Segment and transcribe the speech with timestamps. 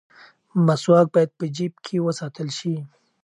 [0.65, 2.75] مسواک باید په جیب کې وساتل شي.